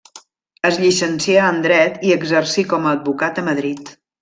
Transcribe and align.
Es 0.69 0.79
llicencià 0.83 1.43
en 1.49 1.59
dret 1.67 2.01
i 2.09 2.15
exercí 2.17 2.67
com 2.73 2.89
a 2.91 2.95
advocat 2.97 3.43
a 3.43 3.45
Madrid. 3.53 3.95